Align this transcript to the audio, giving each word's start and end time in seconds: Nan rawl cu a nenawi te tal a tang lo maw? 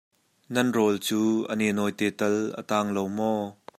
Nan 0.53 0.67
rawl 0.75 0.95
cu 1.05 1.19
a 1.51 1.53
nenawi 1.59 1.93
te 1.99 2.07
tal 2.19 2.35
a 2.59 2.61
tang 2.69 2.89
lo 2.95 3.01
maw? 3.17 3.41